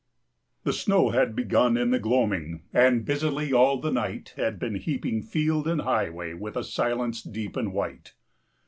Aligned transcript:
The 0.63 0.73
snow 0.73 1.11
had 1.11 1.35
begun 1.35 1.77
in 1.77 1.91
the 1.91 1.99
gloaming, 1.99 2.63
And 2.73 3.05
busily 3.05 3.53
all 3.53 3.79
the 3.79 3.91
night 3.91 4.33
Had 4.35 4.57
been 4.57 4.73
heaping 4.73 5.21
field 5.21 5.67
and 5.67 5.81
highway 5.81 6.33
With 6.33 6.57
a 6.57 6.63
silence 6.63 7.21
deep 7.21 7.55
and 7.55 7.71
white. 7.71 8.15